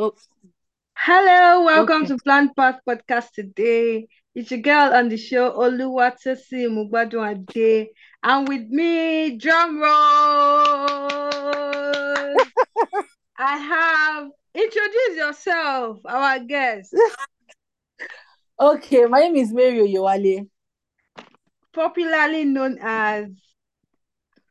[0.00, 0.14] Oh,
[0.94, 2.06] Hello, welcome okay.
[2.06, 4.08] to Plant Path Podcast today.
[4.34, 7.88] It's your girl on the show, Oluwatosin Mugbadun
[8.22, 9.90] and with me, drum roll.
[13.36, 16.96] I have introduce yourself, our guest.
[18.58, 20.48] Okay, my name is Mary Oyewale,
[21.74, 23.26] popularly known as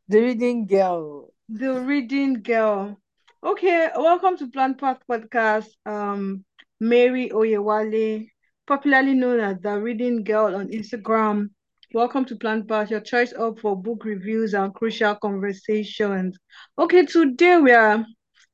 [0.08, 1.32] the reading girl.
[1.48, 2.99] the reading girl.
[3.42, 5.68] Okay, welcome to Plant Path Podcast.
[5.86, 6.44] Um,
[6.78, 8.28] Mary Oyewale,
[8.66, 11.48] popularly known as the reading girl on Instagram.
[11.94, 16.36] Welcome to Plant Path, your choice up for book reviews and crucial conversations.
[16.78, 18.04] Okay, today we are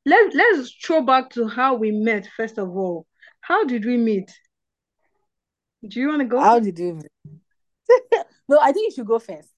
[0.04, 3.08] let let's throw back to how we met first of all.
[3.40, 4.30] How did we meet?
[5.84, 6.38] Do you want to go?
[6.38, 6.76] How first?
[6.76, 7.02] did you?
[8.48, 9.48] no, I think you should go first.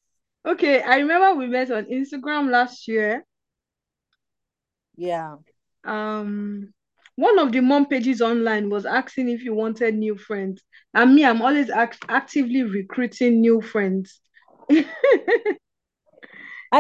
[0.47, 3.27] Okay, I remember we met on Instagram last year.
[4.99, 5.37] Yeah.
[5.85, 6.75] Um,
[7.15, 10.61] one of the mom pages online was asking if you wanted new friends,
[10.93, 14.21] and me, I'm always act actively recruiting new friends.
[14.71, 14.85] I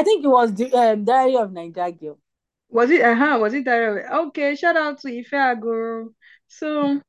[0.03, 2.19] think it was the um, Diary of Niger Girl.
[2.69, 3.03] Was it?
[3.03, 4.13] Uh-huh, was it that?
[4.27, 6.09] Okay, shout out to Ife Agoro.
[6.49, 7.01] So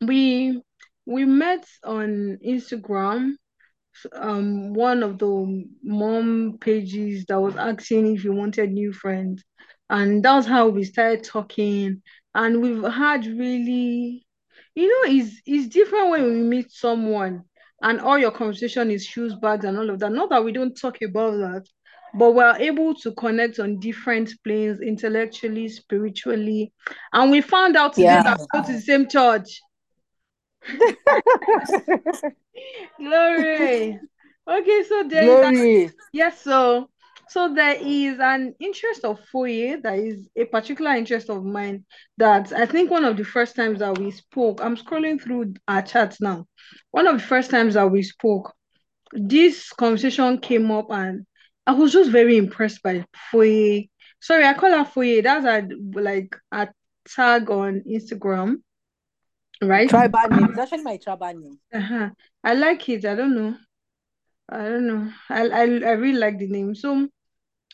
[0.00, 0.60] we
[1.06, 3.32] we met on Instagram.
[4.12, 9.44] Um, one of the mom pages that was asking if you wanted new friends,
[9.90, 12.02] and that's how we started talking.
[12.34, 14.26] And we've had really,
[14.74, 17.44] you know, it's it's different when we meet someone
[17.82, 20.12] and all your conversation is shoes, bags, and all of that.
[20.12, 21.66] Not that we don't talk about that,
[22.14, 26.72] but we're able to connect on different planes, intellectually, spiritually.
[27.12, 28.22] And we found out today Yeah.
[28.22, 29.60] that we go to the same church.
[32.98, 33.98] Glory.
[34.48, 35.90] Okay, so there Glory.
[36.12, 36.88] yes, so
[37.28, 41.84] so there is an interest of Foye that is a particular interest of mine
[42.18, 45.82] that I think one of the first times that we spoke, I'm scrolling through our
[45.82, 46.46] chats now.
[46.90, 48.54] One of the first times that we spoke,
[49.12, 51.26] this conversation came up and
[51.66, 53.88] I was just very impressed by Foye.
[54.20, 55.22] Sorry, I call her Foye.
[55.22, 55.66] That's a
[56.00, 56.68] like a
[57.08, 58.56] tag on Instagram,
[59.62, 59.88] right?
[59.88, 60.50] Tribal name.
[60.50, 61.58] It's actually my tribal name.
[61.72, 62.10] Uh-huh.
[62.42, 63.04] I like it.
[63.04, 63.56] I don't know.
[64.48, 65.12] I don't know.
[65.30, 66.74] I I, I really like the name.
[66.74, 67.08] So,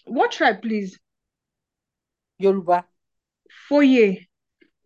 [0.06, 0.98] what tribe, please?
[2.38, 2.84] Yoruba.
[3.68, 4.26] Foye.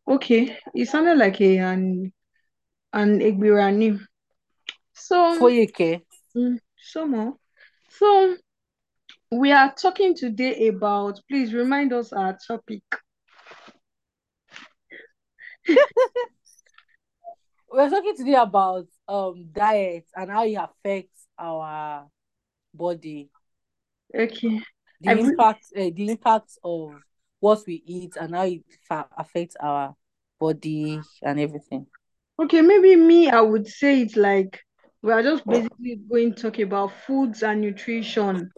[0.07, 2.13] Okay, it sounded like a an
[2.93, 4.07] an Egbira name.
[4.93, 6.03] So, Foyeke.
[6.37, 7.35] mm, so more.
[7.89, 8.37] So,
[9.31, 11.21] we are talking today about.
[11.29, 12.83] Please remind us our topic.
[17.71, 22.07] We're talking today about um diet and how it affects our
[22.73, 23.31] body.
[24.15, 24.61] Okay.
[25.01, 26.93] The impact, uh, the impact of
[27.41, 29.95] what we eat and how it fa- affects our
[30.41, 31.87] body and everything.
[32.41, 34.61] Okay, maybe me, I would say it's like
[35.03, 38.51] we are just basically going to talk about foods and nutrition.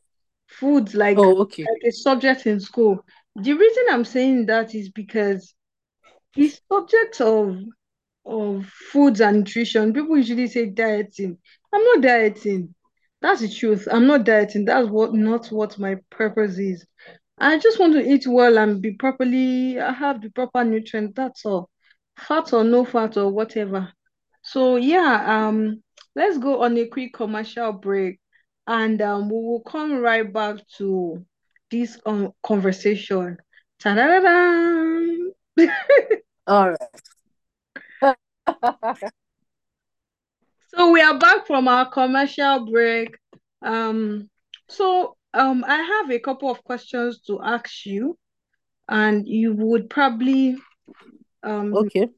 [0.49, 1.65] Foods like Oh, okay.
[1.65, 3.05] like a subject in school.
[3.35, 5.53] The reason I'm saying that is because
[6.35, 7.59] the subject of
[8.25, 11.39] of foods and nutrition, people usually say dieting.
[11.73, 12.75] I'm not dieting.
[13.27, 13.89] That's the truth.
[13.91, 14.67] I'm not dieting.
[14.67, 16.87] That's what not what my purpose is.
[17.37, 21.15] I just want to eat well and be properly, I have the proper nutrients.
[21.17, 21.69] That's all.
[22.17, 23.93] Fat or no fat or whatever.
[24.43, 25.83] So yeah, um,
[26.15, 28.21] let's go on a quick commercial break,
[28.69, 31.27] and um, we will come right back to
[31.73, 33.39] this um conversation.
[33.81, 35.33] Ta-da-da-da!
[36.47, 36.77] All
[38.03, 39.13] right.
[40.77, 43.17] So we are back from our commercial break.
[43.63, 44.29] Um,
[44.69, 48.19] so um, I have a couple of questions to ask you,
[48.89, 50.57] and you would probably
[51.43, 51.75] um.
[51.75, 52.09] okay.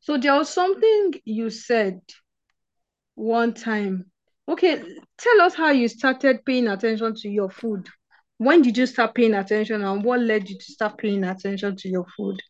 [0.00, 2.00] So there was something you said
[3.16, 4.10] one time.
[4.48, 4.82] Okay,
[5.18, 7.86] tell us how you started paying attention to your food.
[8.38, 11.88] When did you start paying attention, and what led you to start paying attention to
[11.88, 12.40] your food?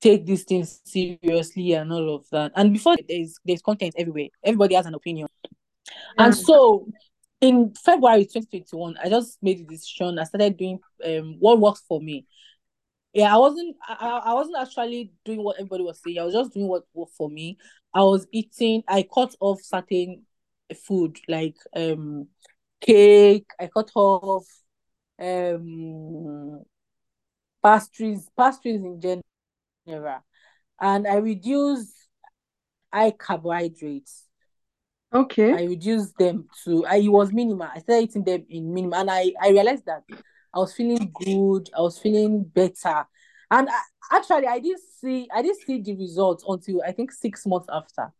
[0.00, 2.52] take this thing seriously and all of that.
[2.54, 4.28] And before there's there's content everywhere.
[4.42, 5.28] Everybody has an opinion.
[6.18, 6.86] And so
[7.40, 10.18] in February 2021, I just made the decision.
[10.18, 12.26] I started doing um what works for me.
[13.12, 16.18] Yeah, I wasn't I, I wasn't actually doing what everybody was saying.
[16.18, 17.58] I was just doing what worked for me.
[17.94, 20.24] I was eating, I cut off certain
[20.86, 22.28] food like um
[22.80, 24.46] cake, I cut off
[25.20, 26.64] um
[27.62, 29.22] pastries, pastries in
[29.86, 30.20] general.
[30.80, 31.94] And I reduced
[32.92, 34.26] high carbohydrates.
[35.14, 35.52] Okay.
[35.52, 37.68] I reduced them to I it was minimal.
[37.72, 40.02] I started eating them in minimal, and I I realized that
[40.52, 41.70] I was feeling good.
[41.76, 43.06] I was feeling better,
[43.50, 47.46] and I, actually I didn't see I didn't see the results until I think six
[47.46, 48.12] months after.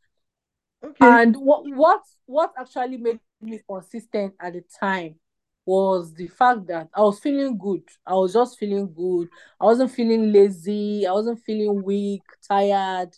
[0.85, 0.97] Okay.
[1.01, 5.17] And what what what actually made me consistent at the time
[5.67, 7.83] was the fact that I was feeling good.
[8.07, 9.29] I was just feeling good.
[9.61, 11.07] I wasn't feeling lazy.
[11.07, 13.17] I wasn't feeling weak, tired,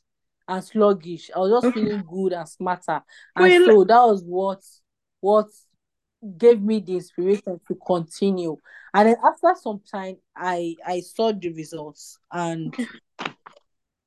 [0.49, 1.31] and sluggish.
[1.35, 3.03] I was just feeling good and smarter.
[3.35, 4.63] And a, so that was what
[5.21, 5.47] what
[6.39, 8.57] gave me the inspiration to continue.
[8.95, 12.75] And then after some time, I I saw the results, and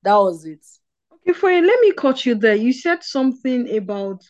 [0.04, 0.66] that was it.
[1.14, 2.56] Okay, for a, let me cut you there.
[2.56, 4.24] You said something about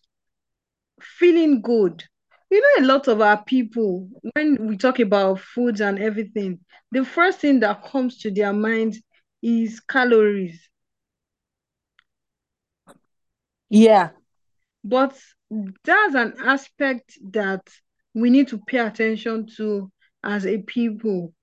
[1.01, 2.03] feeling good.
[2.51, 6.59] You know, a lot of our people, when we talk about foods and everything,
[6.91, 8.97] the first thing that comes to their mind
[9.43, 10.67] is calories.
[13.69, 14.09] Yeah.
[14.83, 15.17] But
[15.83, 17.61] that's an aspect that
[18.13, 19.91] we need to pay attention to
[20.23, 21.33] as a people.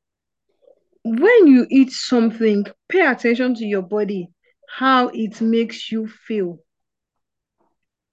[1.05, 4.29] When you eat something, pay attention to your body,
[4.69, 6.59] how it makes you feel.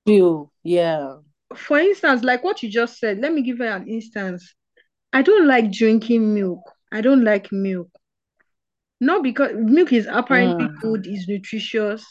[0.06, 0.52] Feel.
[0.64, 1.18] Yeah.
[1.56, 4.54] For instance, like what you just said, let me give you an instance.
[5.12, 6.60] I don't like drinking milk.
[6.92, 7.90] I don't like milk.
[9.00, 10.82] Not because milk is apparently Mm.
[10.82, 12.06] good, is nutritious.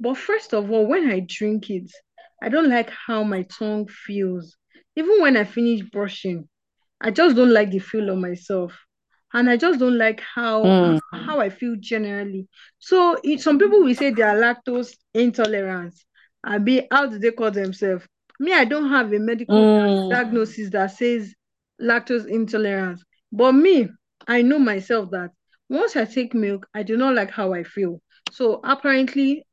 [0.00, 1.90] But first of all, when I drink it,
[2.42, 4.56] I don't like how my tongue feels.
[4.96, 6.48] Even when I finish brushing,
[7.00, 8.78] I just don't like the feel of myself.
[9.32, 10.98] And I just don't like how Mm.
[11.12, 12.48] how I feel generally.
[12.78, 15.94] So it, some people will say they are lactose intolerant.
[16.44, 18.06] I be how do they call themselves?
[18.38, 20.08] Me, I don't have a medical Mm.
[20.08, 21.34] diagnosis that says
[21.80, 23.02] lactose intolerance.
[23.32, 23.88] But me,
[24.28, 25.30] I know myself that
[25.68, 28.00] once I take milk, I do not like how I feel.
[28.28, 29.45] So apparently,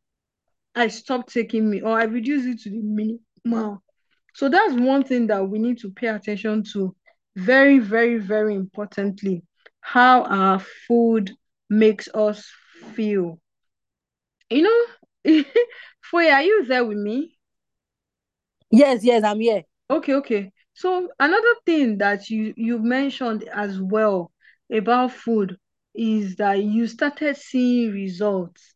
[0.75, 3.79] I stopped taking me or I reduced it to the minimum.
[4.33, 6.95] So that's one thing that we need to pay attention to
[7.35, 9.43] very, very, very importantly,
[9.81, 11.31] how our food
[11.69, 12.49] makes us
[12.93, 13.39] feel.
[14.49, 14.61] You
[15.25, 15.43] know,
[16.01, 17.37] Foye, are you there with me?
[18.71, 19.63] Yes, yes, I'm here.
[19.89, 20.51] Okay, okay.
[20.73, 24.31] So another thing that you you mentioned as well
[24.71, 25.57] about food
[25.93, 28.72] is that you started seeing results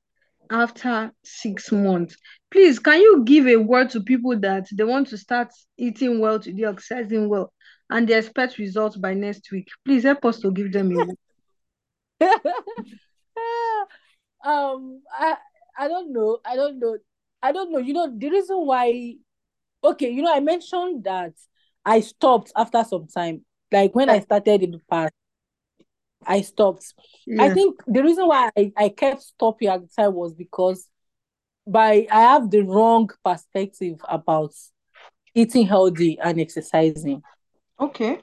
[0.50, 2.18] after six months.
[2.52, 6.40] Please, can you give a word to people that they want to start eating well
[6.40, 7.54] to today, exercising well,
[7.90, 9.68] and they expect results by next week?
[9.86, 11.18] Please help us to give them a word.
[14.46, 15.36] um, I
[15.78, 16.40] I don't know.
[16.46, 16.98] I don't know.
[17.42, 17.80] I don't know.
[17.80, 19.16] You know, the reason why
[19.84, 21.34] okay, you know, I mentioned that
[21.86, 23.46] I stopped after some time.
[23.72, 25.14] Like when I started in the past,
[26.28, 26.94] I stopped.
[27.40, 30.88] I think the reason why I, I kept stopping at the time was because
[31.66, 34.54] by I have the wrong perspective about
[35.34, 37.22] eating healthy and exercising.
[37.80, 38.20] Okay.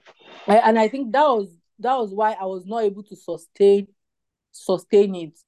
[0.46, 3.88] I, and I think that was that was why I was not able to sustain
[4.52, 5.38] sustain it.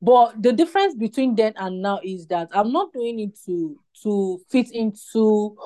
[0.00, 4.40] But the difference between then and now is that I'm not doing it to to
[4.50, 5.56] fit into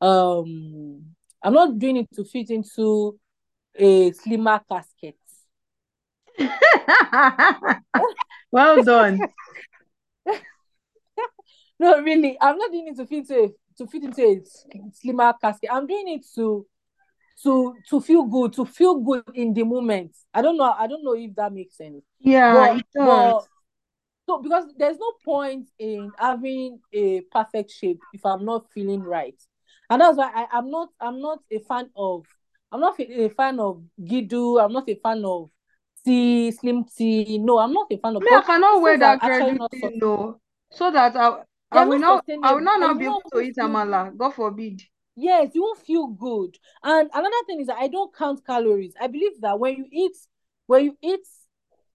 [0.00, 1.02] um
[1.42, 3.18] I'm not doing it to fit into
[3.76, 5.16] a slimmer casket.
[8.50, 9.20] well done.
[11.78, 13.48] no, really, I'm not doing it to fit into a,
[13.78, 14.40] to fit into a
[14.92, 15.70] slimmer casket.
[15.72, 16.66] I'm doing it to
[17.42, 20.16] to to feel good, to feel good in the moment.
[20.32, 20.74] I don't know.
[20.76, 22.04] I don't know if that makes sense.
[22.20, 23.06] Yeah, but, it does.
[23.06, 23.48] But,
[24.26, 29.34] so because there's no point in having a perfect shape if I'm not feeling right.
[29.90, 32.24] and that's why I, I'm not I'm not a fan of
[32.72, 34.62] I'm not a fan of Gidu.
[34.62, 35.50] I'm not a fan of
[36.04, 37.38] tea, slim tea.
[37.38, 38.22] No, I'm not a fan of.
[38.22, 42.52] Me, I cannot wear that credit thing, no, so that I, I will not, I
[42.52, 44.16] will not, not be able to eat amala.
[44.16, 44.82] God forbid.
[45.16, 46.56] Yes, you won't feel good.
[46.82, 48.94] And another thing is that I don't count calories.
[49.00, 50.16] I believe that when you eat,
[50.66, 51.26] when you eat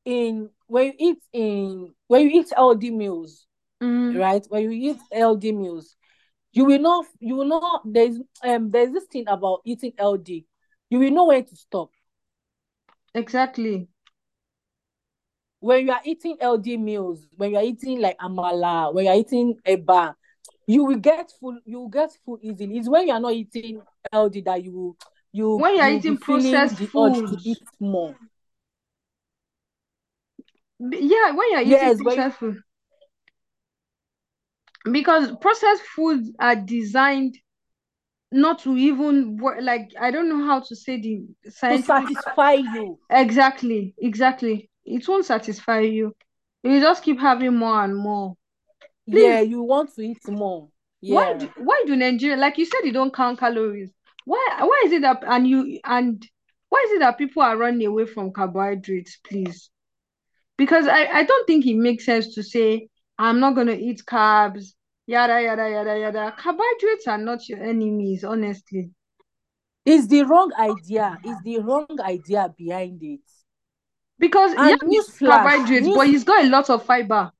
[0.05, 3.45] in, when you eat in, when you eat healthy meals,
[3.83, 4.17] mm.
[4.17, 4.45] right?
[4.47, 5.95] When you eat healthy meals,
[6.53, 7.81] you will not, you will not.
[7.85, 10.45] There's um, there's this thing about eating healthy.
[10.89, 11.91] You will know when to stop.
[13.13, 13.87] Exactly
[15.59, 19.17] when you are eating healthy meals, when you are eating like amala, when you are
[19.17, 20.15] eating eba,
[20.67, 21.59] you will get full.
[21.65, 22.77] You will get full easily.
[22.77, 24.97] It's when you are not eating healthy that you will
[25.31, 28.15] you when you are eating processed food to eat more.
[30.79, 32.57] Yeah, when you are eating yes, processed food.
[34.89, 37.37] Because processed foods are designed
[38.31, 42.53] not to even work like I don't know how to say the scientific to satisfy
[42.53, 42.97] you.
[43.09, 46.15] Exactly, exactly it won't satisfy you.
[46.63, 48.35] You just keep having more and more.
[49.09, 49.23] Please.
[49.23, 50.69] Yeah, you want to eat more.
[51.01, 51.15] Yeah.
[51.15, 53.91] Why do, why do Nigeria like you said you don't count calories?
[54.25, 56.23] Why why is it that and you and
[56.69, 59.69] why is it that people are running away from carbohydrates, please?
[60.57, 64.73] Because I, I don't think it makes sense to say I'm not gonna eat carbs,
[65.07, 66.35] yada yada yada yada.
[66.37, 68.91] Carbohydrates are not your enemies, honestly.
[69.85, 71.17] It's the wrong idea.
[71.23, 73.21] It's the wrong idea behind it.
[74.19, 75.95] Because and yeah, he's carbohydrates, news...
[75.95, 77.31] but he's got a lot of fiber.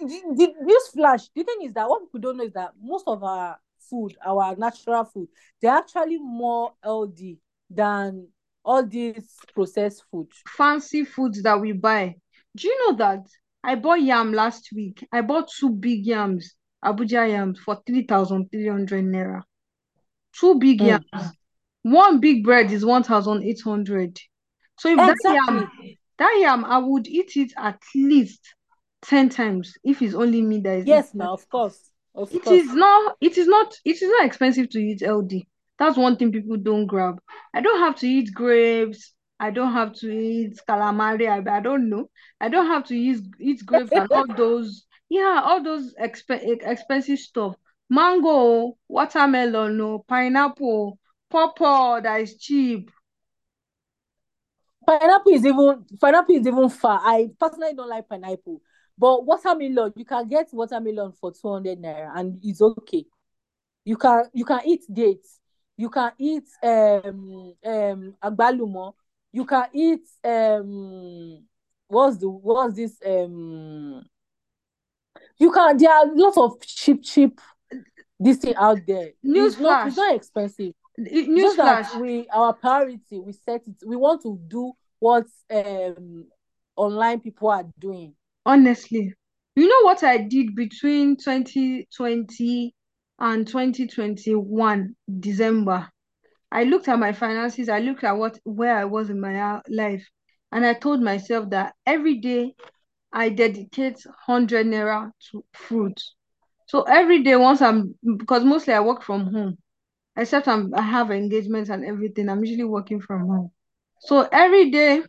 [0.00, 1.28] News flash.
[1.34, 3.58] The thing is that what people don't know is that most of our
[3.90, 5.28] food, our natural food,
[5.60, 7.38] they're actually more healthy
[7.68, 8.28] than
[8.64, 10.28] all these processed food.
[10.48, 12.14] Fancy foods that we buy.
[12.56, 13.26] Do you know that
[13.64, 15.06] I bought yam last week?
[15.12, 19.42] I bought two big yams, Abuja yams, for 3,300 naira.
[20.32, 20.86] Two big mm.
[20.86, 21.32] yams.
[21.82, 24.20] One big bread is 1,800.
[24.78, 25.06] So if exactly.
[25.06, 25.16] that
[25.48, 25.68] yam,
[26.18, 28.54] that yam, I would eat it at least
[29.02, 32.60] 10 times if it's only me that is yes now of course of it course.
[32.60, 35.32] is not it is not it is not expensive to eat ld
[35.78, 37.20] that's one thing people don't grab.
[37.52, 39.12] I don't have to eat grapes.
[39.38, 41.28] I don't have to eat calamari.
[41.28, 42.08] I, I don't know.
[42.40, 47.18] I don't have to eat eat grapes and all those yeah all those exp- expensive
[47.18, 47.56] stuff.
[47.90, 50.98] Mango watermelon no pineapple
[51.30, 52.90] pawpaw that is cheap
[54.86, 57.00] pineapple is even pineapple is even far.
[57.02, 58.60] I personally don't like pineapple,
[58.96, 63.04] but watermelon you can get watermelon for two hundred naira and it's okay.
[63.84, 65.40] You can you can eat dates.
[65.76, 68.94] You can eat um um agbalumo.
[69.32, 71.44] You can eat um
[71.88, 74.04] what's the what's this um
[75.38, 77.40] you can there are lots of cheap cheap
[78.18, 79.10] this thing out there.
[79.22, 80.74] News it's not it's not expensive.
[80.98, 82.00] Newsflash.
[82.00, 83.76] We our priority we set it.
[83.86, 86.26] We want to do what um
[86.76, 88.14] online people are doing.
[88.44, 89.12] Honestly,
[89.56, 92.74] you know what I did between 2020
[93.18, 95.88] and 2021 December.
[96.50, 97.68] I looked at my finances.
[97.68, 100.06] I looked at what where I was in my life,
[100.52, 102.54] and I told myself that every day
[103.12, 106.00] I dedicate 100 naira to fruit.
[106.68, 109.58] So every day, once I'm because mostly I work from home
[110.16, 112.28] except I'm, I have engagements and everything.
[112.28, 113.50] I'm usually working from home.
[114.00, 115.02] So every day,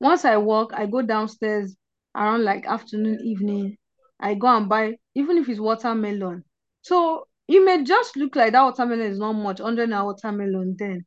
[0.00, 1.76] once I work, I go downstairs
[2.14, 3.76] around like afternoon, evening.
[4.18, 6.44] I go and buy, even if it's watermelon.
[6.82, 11.04] So it may just look like that watermelon is not much, 100 naira watermelon then.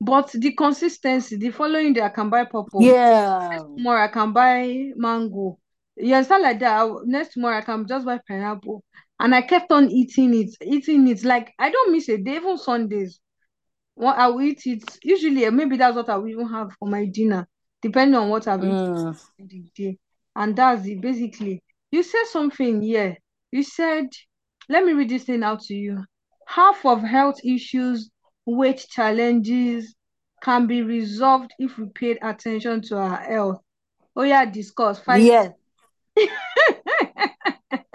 [0.00, 2.82] But the consistency, the following day, I can buy purple.
[2.82, 3.58] Yeah.
[3.76, 5.58] Tomorrow, I can buy mango.
[5.96, 6.90] Yeah, it's not like that.
[7.04, 8.82] Next tomorrow, I can just buy pineapple
[9.22, 11.24] and I kept on eating it, eating it.
[11.24, 13.20] Like I don't miss a day, even Sundays.
[13.94, 17.04] What I will eat it usually, maybe that's what I will even have for my
[17.04, 17.46] dinner,
[17.80, 19.14] depending on what I've mm.
[19.38, 19.98] eaten the day.
[20.34, 21.00] And that's it.
[21.00, 21.62] Basically,
[21.92, 23.14] you said something, yeah.
[23.52, 24.08] You said,
[24.68, 26.02] let me read this thing out to you.
[26.48, 28.10] Half of health issues,
[28.44, 29.94] weight challenges
[30.42, 33.60] can be resolved if we paid attention to our health.
[34.16, 34.98] Oh yeah, discuss.
[34.98, 35.22] Five.
[35.22, 35.50] Yeah.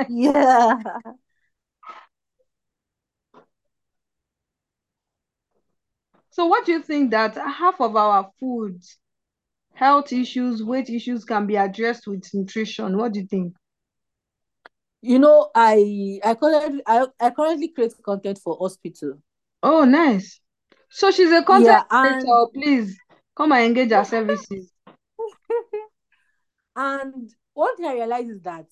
[0.10, 0.76] yeah.
[6.38, 8.84] So what do you think that half of our food,
[9.74, 12.96] health issues, weight issues can be addressed with nutrition?
[12.96, 13.56] What do you think?
[15.02, 19.20] You know, I I currently I, I currently create content for hospital.
[19.64, 20.40] Oh, nice.
[20.90, 22.22] So she's a content yeah, and...
[22.22, 22.46] creator.
[22.54, 23.00] Please
[23.36, 24.72] come and engage our services.
[26.76, 28.68] and one thing I realize is that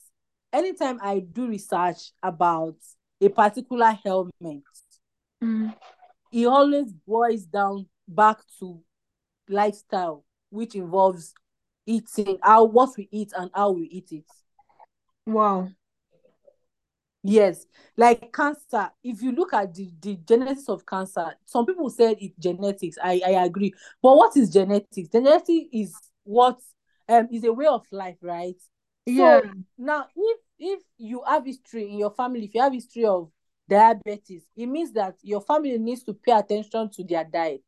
[0.55, 2.77] anytime I do research about
[3.21, 4.63] a particular ailment,
[5.43, 5.75] Mm.
[6.31, 8.81] it always boils down back to
[9.50, 11.33] lifestyle, which involves
[11.85, 14.25] eating, how what we eat and how we eat it.
[15.25, 15.69] Wow.
[17.27, 17.65] Yes,
[17.97, 18.91] like cancer.
[19.03, 22.97] If you look at the, the genesis of cancer, some people said it's genetics.
[23.03, 23.74] I, I agree.
[24.01, 25.09] But what is genetics?
[25.09, 26.59] Genetics is what
[27.09, 28.55] um is a way of life, right?
[29.07, 29.41] Yeah.
[29.41, 33.29] So now if if you have history in your family, if you have history of
[33.67, 37.63] diabetes, it means that your family needs to pay attention to their diet.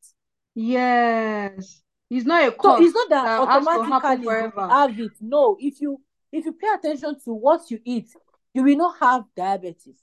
[0.56, 1.82] Yes.
[2.10, 5.12] It's not a So it's not that that has to happen automatically you have it.
[5.20, 6.02] No, if you
[6.32, 8.10] if you pay attention to what you eat,
[8.54, 9.98] you will not have diabetes.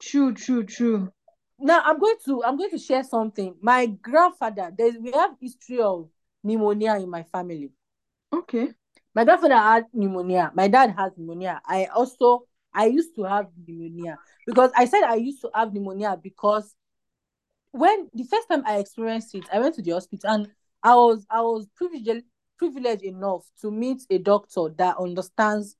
[0.00, 1.12] True, true, true.
[1.58, 3.54] Now I'm going to I'm going to share something.
[3.60, 6.08] My grandfather, there's we have history of
[6.42, 7.70] pneumonia in my family.
[8.32, 8.72] Okay.
[9.14, 10.50] My grandfather had pneumonia.
[10.54, 11.60] My dad has pneumonia.
[11.66, 16.18] I also I used to have pneumonia because I said I used to have pneumonia
[16.20, 16.74] because
[17.70, 20.48] when the first time I experienced it, I went to the hospital and
[20.82, 22.24] I was I was privileged
[22.58, 25.76] privileged enough to meet a doctor that understands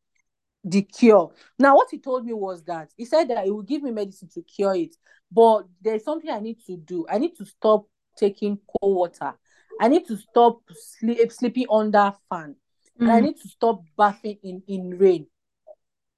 [0.65, 1.31] the cure.
[1.59, 4.29] Now, what he told me was that he said that he would give me medicine
[4.35, 4.97] to cure it,
[5.31, 7.07] but there's something I need to do.
[7.09, 7.87] I need to stop
[8.17, 9.35] taking cold water.
[9.81, 10.61] I need to stop
[10.99, 12.57] sleep, sleeping under fan,
[13.01, 13.25] and I Mm.
[13.25, 15.27] need to stop bathing in in rain.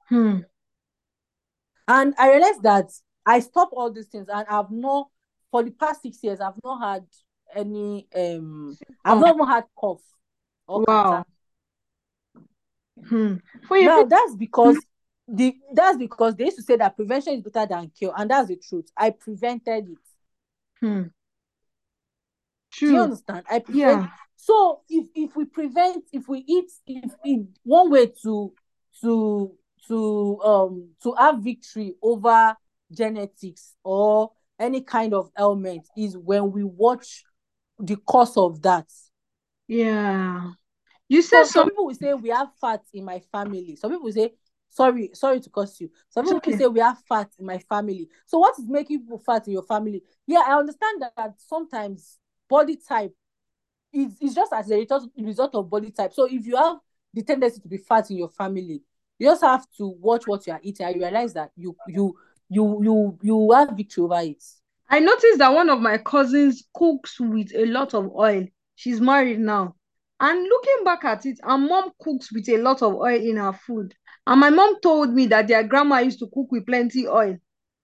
[0.09, 0.38] Hmm.
[1.88, 2.90] And I realized that
[3.25, 5.09] I stopped all these things, and I've not
[5.50, 7.06] for the past six years I've not had
[7.54, 10.02] any um I've Oh, not even had cough
[10.66, 11.25] or wow.
[13.09, 13.35] Hmm.
[13.68, 14.85] For you, Now that's because
[15.28, 18.49] the that's because they used to say that prevention is better than cure, and that's
[18.49, 18.90] the truth.
[18.97, 19.99] I prevented it.
[20.80, 21.02] hmm.
[22.87, 23.45] Do you understand?
[23.50, 24.02] I prevent.
[24.02, 24.06] Yeah.
[24.47, 28.53] So if if we prevent, if we eat, if in one way to
[29.00, 29.53] to
[29.88, 32.57] to um to have victory over
[32.93, 37.25] genetics or any kind of ailment is when we watch
[37.80, 38.87] the cause of that.
[39.67, 40.52] Yeah.
[41.09, 41.69] You said So some some.
[41.71, 43.75] people will say we have fat in my family.
[43.75, 44.32] Some people will say,
[44.71, 45.91] sorry, sorry to curse you.
[46.09, 46.56] Some people okay.
[46.56, 48.09] say we have fat in my family.
[48.26, 50.04] So what is making people fat in your family?
[50.25, 53.13] Yeah, I understand that sometimes body type
[53.93, 56.13] is, is just as a result, result of body type.
[56.13, 56.79] So if you have
[57.13, 58.83] the tendency to be fat in your family,
[59.19, 62.15] you just have to watch what you are eating and realize that you you
[62.49, 64.43] you you you have victory over it.
[64.89, 68.47] I noticed that one of my cousins cooks with a lot of oil.
[68.77, 69.75] She's married now.
[70.21, 73.53] And looking back at it, her mom cooks with a lot of oil in her
[73.53, 73.95] food.
[74.27, 77.37] And my mom told me that their grandma used to cook with plenty oil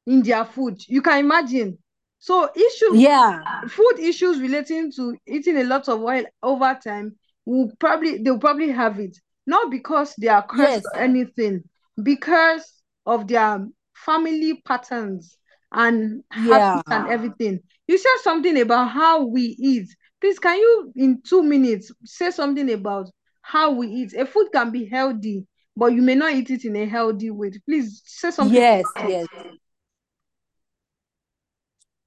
[0.07, 0.81] in their food.
[0.87, 1.79] You can imagine.
[2.22, 3.44] So issues, Yeah.
[3.68, 8.70] food issues relating to eating a lot of oil over time will probably they'll probably
[8.70, 9.18] have it.
[9.46, 10.92] Not because they are cursed Yes.
[10.94, 11.64] or anything,
[12.02, 15.38] because of their family patterns
[15.72, 17.61] and habits and everything.
[17.88, 19.88] You said something about how we eat.
[20.20, 23.11] Please, can you, in two minutes, say something about
[23.42, 24.14] how we eat?
[24.14, 27.50] A food can be healthy, but you may not eat it in a healthy way.
[27.66, 29.28] Please say something Yes, about it.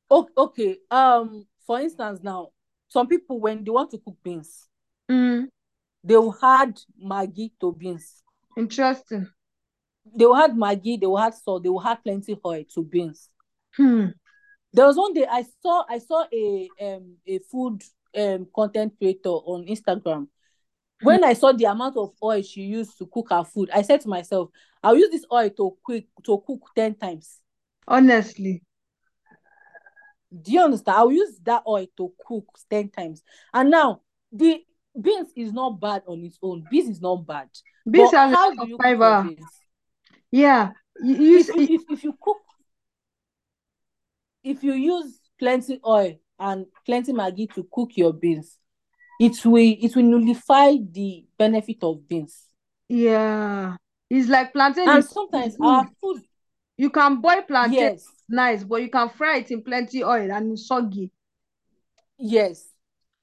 [0.09, 0.29] Yes.
[0.37, 0.77] O- okay.
[0.91, 2.49] Um, for instance, now
[2.87, 4.67] some people when they want to cook beans,
[5.09, 5.47] Mm,
[6.03, 8.23] they will add Maggi to beans.
[8.57, 9.27] interesting.
[10.15, 12.83] They will add Maggi, they will add salt, they will add plenty of oil to
[12.83, 13.29] beans.
[13.75, 14.07] Hmm.
[14.73, 17.81] There was one day I saw I saw a um a food
[18.17, 20.27] um content creator on Instagram.
[21.01, 24.01] When I saw the amount of oil she used to cook her food, I said
[24.01, 24.49] to myself,
[24.83, 27.41] I'll use this oil to quick to cook 10 times.
[27.87, 28.63] Honestly.
[30.41, 30.97] Do you understand?
[30.97, 33.23] I'll use that oil to cook 10 times.
[33.53, 34.63] And now the
[34.99, 36.65] beans is not bad on its own.
[36.69, 37.49] Beans is not bad.
[37.89, 39.23] Beans But has a how do you fiber.
[39.23, 39.49] beans?
[40.31, 40.71] Yeah.
[41.01, 42.37] You, you, If you if, if you cook
[44.43, 48.57] if you use plenty oil and plenty Maggi to cook your beans,
[49.19, 52.45] it will it will nullify the benefit of beans.
[52.89, 53.75] yeah.
[54.09, 55.65] It's like plantain And sometimes good.
[55.65, 56.21] our food,
[56.77, 60.59] You can boil plantain, yes, nice, but you can fry it in plenty oil and
[60.59, 61.11] soggy.
[62.17, 62.67] yes.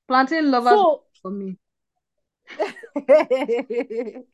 [0.09, 1.57] Plantain lovers So for me.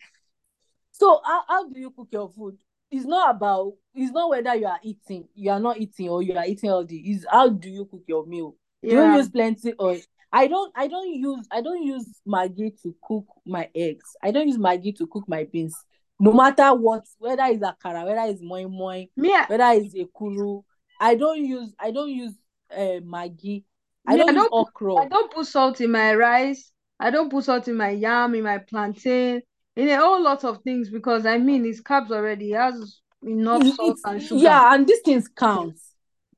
[0.91, 2.57] so how, how do you cook your food?
[2.91, 6.37] It's not about it's not whether you are eating, you are not eating, or you
[6.37, 6.97] are eating healthy.
[7.05, 8.57] It's how do you cook your meal?
[8.83, 10.01] Do you use plenty oil?
[10.33, 14.17] I don't I don't use I don't use Maggi to cook my eggs.
[14.23, 15.75] I don't use Maggi to cook my beans.
[16.21, 20.65] No matter what, whether it's a akara, whether it's moi moi, I- whether it's ekuru,
[21.01, 22.35] I don't use I don't use
[22.73, 23.65] uh, Maggi.
[24.07, 24.95] I don't use don't put, okra.
[24.97, 26.73] I don't put salt in my rice.
[26.99, 29.43] I don't put salt in my yam, in my plantain,
[29.77, 32.53] in a whole lot of things because I mean it's carbs already.
[32.53, 34.41] It has enough salt it's and sugar.
[34.41, 35.77] yeah, and these things count.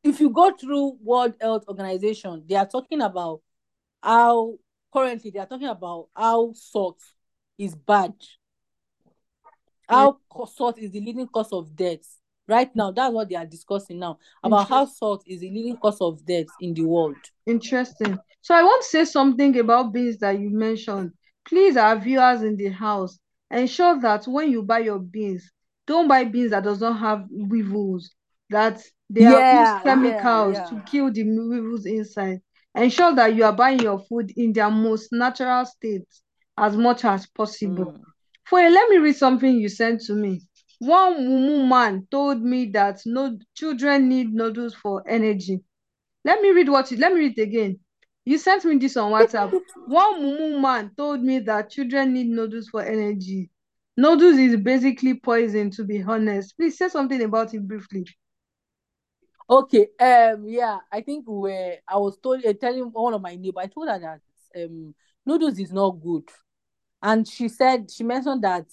[0.02, 3.40] If you go through World Health Organization, they are talking about
[4.02, 4.58] how
[4.92, 6.98] currently they are talking about how salt
[7.58, 8.14] is bad.
[9.90, 12.00] How salt is the leading cause of death.
[12.46, 16.00] Right now, that's what they are discussing now about how salt is the leading cause
[16.00, 17.16] of death in the world.
[17.46, 18.18] Interesting.
[18.42, 21.12] So I want to say something about beans that you mentioned.
[21.44, 23.18] Please, our viewers in the house,
[23.50, 25.50] ensure that when you buy your beans,
[25.86, 28.10] don't buy beans that does not have weevils,
[28.50, 30.66] that they Yeah, used yeah, chemicals yeah.
[30.66, 32.40] to kill the weevils inside.
[32.74, 36.06] Ensure that you are buying your food in their most natural state
[36.56, 37.86] as much as possible.
[37.86, 38.04] Mm.
[38.46, 40.42] For let me read something you sent to me.
[40.80, 45.62] One mumu man told me that no children need noodles for energy.
[46.24, 47.78] Let me read what you let me read again.
[48.24, 49.58] You sent me this on WhatsApp.
[49.86, 53.50] One mumu man told me that children need noodles for energy.
[53.96, 56.56] Noodles is basically poison, to be honest.
[56.56, 58.06] Please say something about it briefly.
[59.48, 61.52] Okay, um, yeah, I think we
[61.86, 64.20] I was told, uh, telling all of my neighbor, I told her that
[64.64, 64.94] um,
[65.26, 66.22] noodles is not good,
[67.02, 68.66] and she said she mentioned that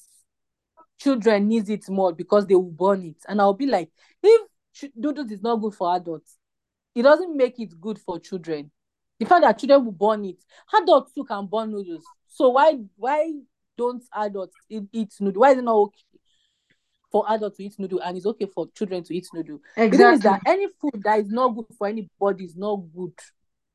[0.99, 3.89] children needs it more because they will burn it, and I'll be like,
[4.23, 4.47] if
[4.95, 6.37] noodles is not good for adults,
[6.95, 8.71] it doesn't make it good for children.
[9.19, 10.37] The fact that children will burn it,
[10.73, 12.05] adults too can burn noodles.
[12.27, 13.33] So why why
[13.77, 15.41] don't adults eat, eat noodle?
[15.41, 16.03] Why is it not okay
[17.11, 19.59] for adults to eat noodle and it's okay for children to eat noodle?
[19.75, 23.13] The thing is that any food that is not good for anybody is not good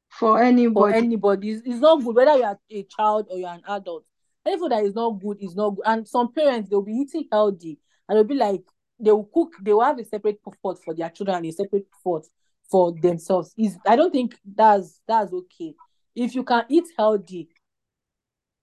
[0.08, 0.96] For for anybody.
[0.98, 1.50] anybody.
[1.50, 4.04] It's, it's not good whether you are a child or you're an adult.
[4.44, 5.84] Any food that is not good is not good.
[5.86, 7.78] And some parents they'll be eating healthy
[8.08, 8.62] and they'll be like
[8.98, 9.52] they will cook.
[9.62, 12.26] They will have a separate pot for their children and a separate pot
[12.70, 13.52] for themselves.
[13.56, 15.74] Is I don't think that's that's okay.
[16.14, 17.48] If you can eat healthy,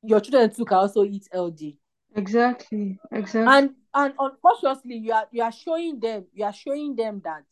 [0.03, 1.77] your children too can also eat healthy.
[2.15, 2.99] Exactly.
[3.11, 3.53] Exactly.
[3.53, 7.43] And and unconsciously you are you are showing them you are showing them that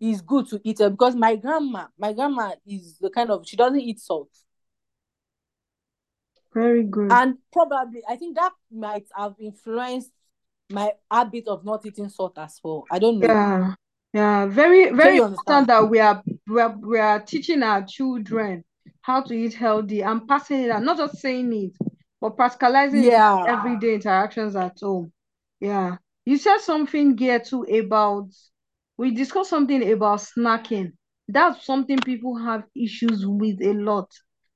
[0.00, 3.56] it's good to eat it because my grandma my grandma is the kind of she
[3.56, 4.30] doesn't eat salt
[6.54, 7.10] Very good.
[7.10, 10.10] and probably I think that might have influenced
[10.70, 12.84] my habit of not eating salt as well.
[12.90, 13.26] I don't know.
[13.26, 13.74] Yeah.
[14.12, 14.46] Yeah.
[14.46, 18.64] Very, very important that we are we are we are teaching our children
[19.00, 21.72] how to eat healthy and passing it on, not just saying it,
[22.20, 23.44] but practicalizing it Yeah.
[23.48, 25.12] everyday interactions at home.
[25.60, 25.96] Yeah.
[26.24, 28.28] You said something here too about
[28.98, 30.92] we discussed something about snacking.
[31.28, 34.10] That's something people have issues with a lot.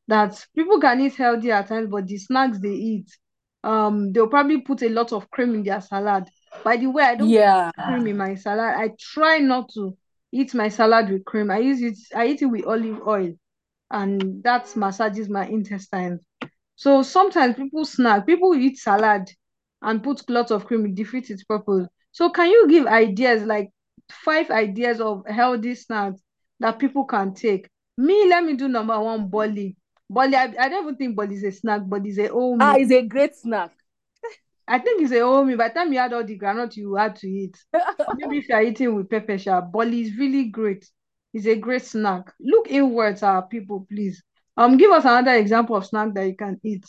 [0.09, 3.09] That people can eat healthy at times, but the snacks they eat,
[3.65, 6.29] um, they'll probably put a lot of cream in their salad.
[6.65, 7.71] By the way, I don't Yeah.
[7.77, 8.75] put cream in my salad.
[8.77, 9.97] I try not to
[10.33, 11.51] eat my salad with cream.
[11.51, 13.33] I use it, I eat it with olive oil,
[13.91, 16.21] and that massages my intestines.
[16.77, 19.31] So sometimes people snack, people eat salad
[19.83, 21.89] and put lots of cream, it defeats its purpose.
[22.13, 23.71] So can you give ideas like
[24.11, 26.21] five ideas of healthy snacks
[26.61, 27.69] that people can take?
[27.99, 29.77] Me, let me do number one, bolly.
[30.09, 32.77] Bolly, I, I don't even think bolly is a snack, but it's a whole Ah,
[32.79, 33.73] it's a great snack.
[34.69, 35.57] I think it's a meal.
[35.57, 37.57] By the time you add all the granite, you had to eat.
[38.17, 40.89] Maybe if you're eating with pepper sharp, bolly is really great.
[41.33, 42.33] It's a great snack.
[42.41, 44.23] Look inwards, our people, please.
[44.57, 46.85] Um, give us another example of snack that you can eat.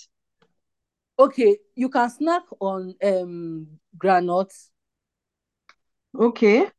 [1.19, 4.71] okay, you can snack on um granuts.
[6.17, 6.69] Okay.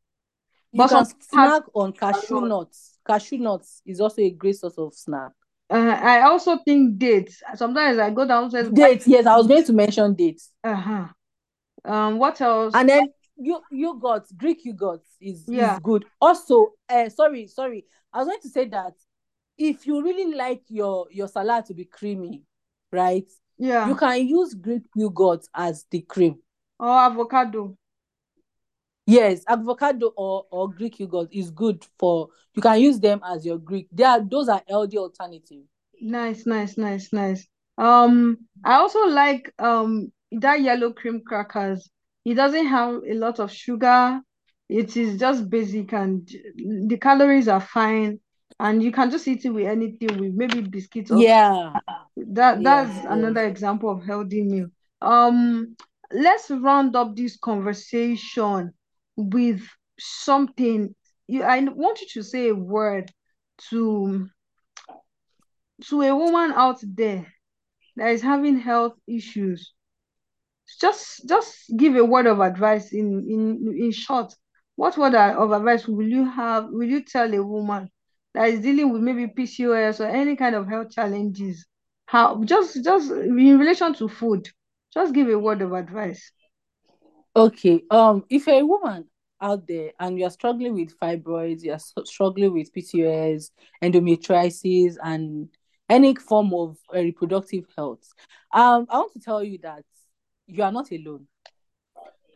[0.72, 2.98] You But can snack on cashew nuts.
[3.06, 5.32] Cashew nuts is also a great source of snack.
[5.70, 7.42] Uh, I also think dates.
[7.54, 10.50] Sometimes I go downstairs Dates, yes, I was going to mention dates.
[10.64, 11.08] uh-huh.
[11.84, 12.74] Um, what else?
[12.74, 15.74] And then you you got Greek yogurt is Yeah.
[15.74, 16.04] is good.
[16.20, 17.84] Also, uh, sorry, sorry.
[18.12, 18.94] I was going to say that
[19.56, 22.42] if you really like your your salad to be creamy,
[22.92, 23.30] right?
[23.58, 23.88] Yeah.
[23.88, 26.36] You can use Greek yogurt as the cream.
[26.80, 27.76] Or avocado.
[29.08, 33.58] Yes, avocado or, or Greek yogurt is good for you can use them as your
[33.58, 33.88] Greek.
[33.92, 35.64] They are those are healthy alternative.
[36.00, 37.46] Nice, nice, nice, nice.
[37.78, 41.90] Um, I also like um that yellow cream crackers.
[42.24, 44.20] It doesn't have a lot of sugar.
[44.68, 46.28] It is just basic and
[46.88, 48.20] the calories are fine.
[48.60, 51.80] And you can just eat it with anything, with maybe biscuits or Yeah.
[52.16, 54.68] that that's Yes, another example of healthy meal.
[55.02, 55.76] Um,
[56.12, 58.72] let's round up this conversation
[59.18, 59.62] with
[59.98, 60.94] something.
[61.26, 63.10] You, I want you to say a word
[63.70, 64.28] to
[65.84, 67.26] to a woman out there
[67.96, 69.72] that is having health issues.
[70.80, 74.34] Just just give a word of advice in in in short.
[74.76, 76.68] What word of advice will you have?
[76.70, 77.90] Will you tell a woman
[78.34, 81.66] that is dealing with maybe PCOS or any kind of health challenges?
[82.06, 84.48] How just just in relation to food,
[84.94, 86.32] just give a word of advice.
[87.38, 87.84] Okay.
[87.88, 89.04] Um, if you're a woman
[89.40, 95.48] out there and you're struggling with fibroids, you're struggling with PCOS, endometriosis, and
[95.88, 98.02] any form of uh, reproductive health,
[98.52, 99.84] um, I want to tell you that
[100.48, 101.28] you are not alone.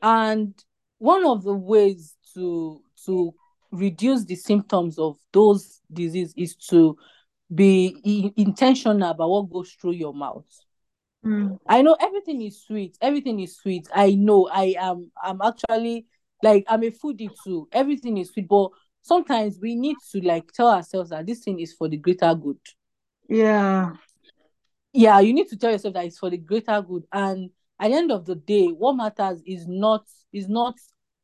[0.01, 0.55] And
[0.99, 3.35] one of the ways to to
[3.73, 6.97] reduce the symptoms of those diseases is to
[7.53, 10.47] be intentional about what goes through your mouth.
[11.25, 11.59] Mm.
[11.69, 12.97] I know everything is sweet.
[13.01, 13.87] Everything is sweet.
[13.95, 14.49] I know.
[14.53, 15.11] I am.
[15.23, 16.07] I'm actually
[16.43, 17.69] like I'm a foodie too.
[17.73, 18.71] Everything is sweet, but
[19.03, 22.59] sometimes we need to like tell ourselves that this thing is for the greater good.
[23.29, 23.93] Yeah.
[24.93, 27.05] Yeah, you need to tell yourself that it's for the greater good.
[27.13, 30.75] And at the end of the day, what matters is not is not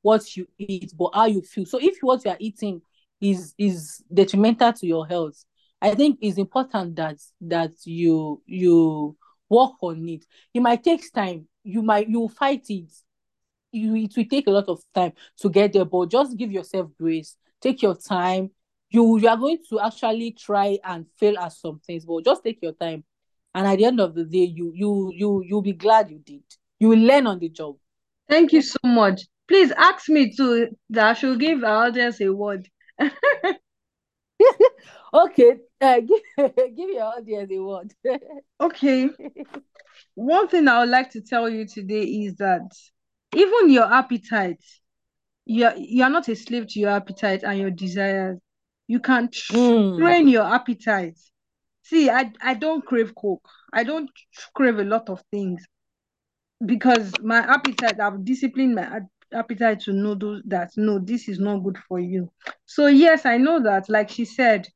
[0.02, 1.66] what you eat, but how you feel.
[1.66, 2.80] So if what you are eating
[3.20, 5.44] is is detrimental to your health,
[5.82, 9.16] I think it's important that that you you
[9.48, 10.24] work on it.
[10.54, 11.46] It might take time.
[11.64, 12.90] You might you fight it.
[13.72, 16.90] You it will take a lot of time to get there, but just give yourself
[16.98, 17.36] grace.
[17.60, 18.50] Take your time.
[18.90, 22.58] You you are going to actually try and fail at some things, but just take
[22.62, 23.04] your time.
[23.54, 26.42] And at the end of the day, you you you you'll be glad you did.
[26.78, 27.76] You will learn on the job.
[28.28, 29.22] Thank you so much.
[29.48, 32.68] Please ask me to that I should give our audience a word.
[35.12, 36.00] okay, uh,
[36.36, 37.92] give, give your audience a word.
[38.60, 39.10] okay.
[40.14, 42.70] One thing I would like to tell you today is that
[43.34, 44.62] even your appetite,
[45.44, 48.38] you're you're not a slave to your appetite and your desires.
[48.86, 49.98] You can mm.
[49.98, 51.18] train your appetite.
[51.82, 53.48] See, I I don't crave coke.
[53.72, 54.10] I don't
[54.54, 55.64] crave a lot of things
[56.64, 59.00] because my appetite, I've disciplined my
[59.32, 62.30] appetite to know those that no, this is not good for you.
[62.66, 63.88] So yes, I know that.
[63.88, 64.66] Like she said,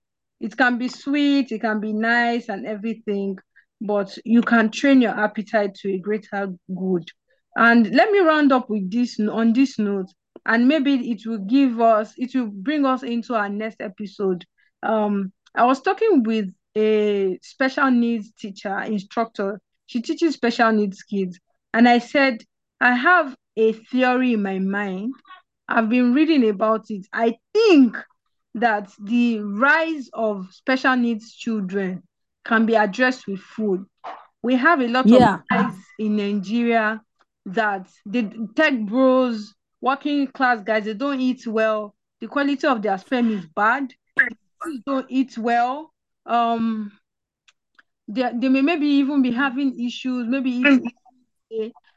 [0.43, 3.39] it can be sweet, it can be nice and everything,
[3.81, 7.09] but you can train your appetite to a greater good.
[7.57, 10.09] And let me round up with this on this note,
[10.45, 14.45] and maybe it will give us, it will bring us into our next episode.
[14.83, 19.61] Um, I was talking with a special needs teacher, instructor.
[19.87, 21.39] She teaches special needs kids.
[21.73, 22.43] And I said,
[22.81, 25.15] I have a theory in my mind.
[25.69, 27.07] I've been reading about it.
[27.13, 27.97] I think
[28.55, 32.03] that the rise of special needs children
[32.45, 33.85] can be addressed with food.
[34.43, 35.35] We have a lot yeah.
[35.35, 37.01] of guys in Nigeria
[37.47, 41.95] that the tech bros, working class guys, they don't eat well.
[42.21, 43.93] The quality of their sperm is bad.
[44.17, 45.93] They don't eat well.
[46.27, 46.93] Um,
[48.09, 50.93] they, they may maybe even be having issues, maybe eating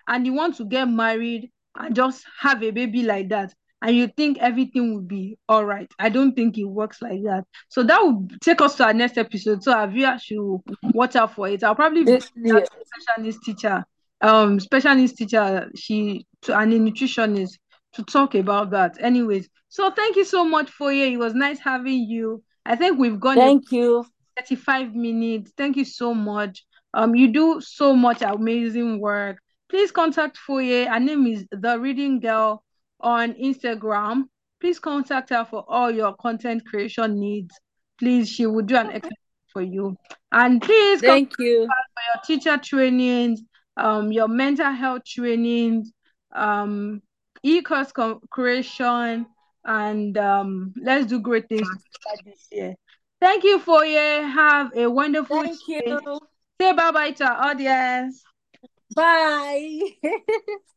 [0.08, 3.54] and you want to get married and just have a baby like that
[3.86, 5.88] and you think everything will be all right.
[6.00, 7.45] I don't think it works like that.
[7.69, 9.62] So that will take us to our next episode.
[9.62, 11.63] So viewers should watch out for it.
[11.63, 12.63] I'll probably be yeah.
[12.63, 13.86] special needs teacher,
[14.21, 17.60] um, special needs teacher, she to and a nutritionist
[17.93, 18.98] to talk about that.
[19.00, 21.06] Anyways, so thank you so much for you.
[21.06, 22.43] It was nice having you.
[22.65, 23.36] I think we've gone.
[23.36, 24.04] Thank you.
[24.38, 25.52] 35 minutes.
[25.56, 26.65] Thank you so much.
[26.95, 29.38] Um, you do so much amazing work
[29.69, 30.86] please contact Foye.
[30.86, 32.63] Her name is The Reading Girl
[33.06, 34.24] on Instagram.
[34.60, 37.56] Please contact her for all your content creation needs.
[38.00, 39.18] Please, she will do an excellent
[39.54, 39.96] for you.
[40.32, 43.41] And please thank you for your teacher trainings,
[43.78, 45.91] um, your mental health trainings,
[46.34, 47.02] um,
[47.44, 47.94] e-course
[48.30, 49.28] creation,
[49.63, 51.68] and um, let's do great things
[52.26, 52.76] this year.
[53.22, 54.24] Thank you, Foye.
[54.24, 55.84] Have a wonderful Thank day.
[55.88, 56.20] you.
[56.60, 58.24] Say bye-bye to our audience.
[58.96, 59.80] Bye.